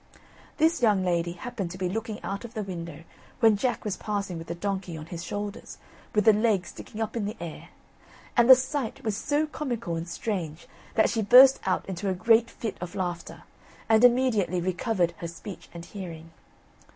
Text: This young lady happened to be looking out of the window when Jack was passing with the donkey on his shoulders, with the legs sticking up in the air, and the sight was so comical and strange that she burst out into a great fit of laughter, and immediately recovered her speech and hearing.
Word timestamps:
This 0.57 0.81
young 0.81 1.05
lady 1.05 1.33
happened 1.33 1.69
to 1.69 1.77
be 1.77 1.87
looking 1.87 2.19
out 2.23 2.43
of 2.43 2.55
the 2.55 2.63
window 2.63 3.03
when 3.39 3.55
Jack 3.55 3.85
was 3.85 3.97
passing 3.97 4.39
with 4.39 4.47
the 4.47 4.55
donkey 4.55 4.97
on 4.97 5.05
his 5.05 5.23
shoulders, 5.23 5.77
with 6.15 6.25
the 6.25 6.33
legs 6.33 6.69
sticking 6.69 6.99
up 7.01 7.15
in 7.15 7.25
the 7.25 7.37
air, 7.39 7.69
and 8.35 8.49
the 8.49 8.55
sight 8.55 9.03
was 9.03 9.15
so 9.15 9.45
comical 9.45 9.95
and 9.95 10.09
strange 10.09 10.67
that 10.95 11.11
she 11.11 11.21
burst 11.21 11.59
out 11.67 11.85
into 11.87 12.09
a 12.09 12.15
great 12.15 12.49
fit 12.49 12.77
of 12.81 12.95
laughter, 12.95 13.43
and 13.87 14.03
immediately 14.03 14.59
recovered 14.59 15.13
her 15.17 15.27
speech 15.27 15.69
and 15.71 15.85
hearing. 15.85 16.31